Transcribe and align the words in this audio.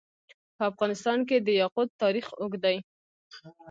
په 0.55 0.63
افغانستان 0.71 1.19
کې 1.27 1.37
د 1.39 1.49
یاقوت 1.61 1.89
تاریخ 2.03 2.27
اوږد 2.41 2.61
دی. 2.65 2.77